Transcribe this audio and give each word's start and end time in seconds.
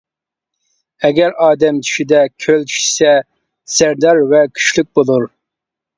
ئەگەر 1.09 1.35
ئادەم 1.47 1.81
چۈشىدە 1.89 2.23
كۆل 2.45 2.65
چۈشىسە 2.71 3.11
زەردار 3.77 4.23
ۋە 4.33 4.45
كۈچلۈك 4.57 4.91
بولۇر. 4.99 5.33